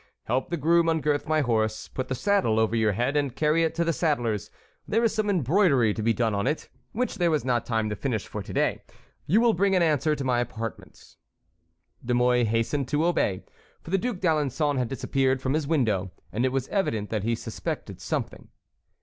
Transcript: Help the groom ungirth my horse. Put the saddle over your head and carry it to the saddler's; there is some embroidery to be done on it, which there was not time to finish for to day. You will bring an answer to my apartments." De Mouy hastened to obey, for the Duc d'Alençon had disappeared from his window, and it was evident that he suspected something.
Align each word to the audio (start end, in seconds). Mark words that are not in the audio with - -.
Help 0.23 0.49
the 0.49 0.57
groom 0.57 0.87
ungirth 0.89 1.27
my 1.27 1.41
horse. 1.41 1.87
Put 1.87 2.07
the 2.07 2.15
saddle 2.15 2.57
over 2.59 2.75
your 2.75 2.93
head 2.93 3.15
and 3.15 3.35
carry 3.35 3.63
it 3.63 3.75
to 3.75 3.83
the 3.83 3.93
saddler's; 3.93 4.49
there 4.87 5.03
is 5.03 5.13
some 5.13 5.29
embroidery 5.29 5.93
to 5.93 6.01
be 6.01 6.11
done 6.11 6.33
on 6.33 6.47
it, 6.47 6.69
which 6.91 7.19
there 7.19 7.29
was 7.29 7.45
not 7.45 7.67
time 7.67 7.87
to 7.91 7.95
finish 7.95 8.25
for 8.25 8.41
to 8.41 8.51
day. 8.51 8.81
You 9.27 9.39
will 9.41 9.53
bring 9.53 9.75
an 9.75 9.83
answer 9.83 10.15
to 10.15 10.23
my 10.23 10.39
apartments." 10.39 11.17
De 12.03 12.15
Mouy 12.15 12.45
hastened 12.45 12.87
to 12.87 13.05
obey, 13.05 13.43
for 13.83 13.91
the 13.91 13.99
Duc 13.99 14.17
d'Alençon 14.17 14.79
had 14.79 14.87
disappeared 14.87 15.39
from 15.39 15.53
his 15.53 15.67
window, 15.67 16.09
and 16.33 16.45
it 16.45 16.51
was 16.51 16.67
evident 16.69 17.11
that 17.11 17.21
he 17.23 17.35
suspected 17.35 18.01
something. 18.01 18.47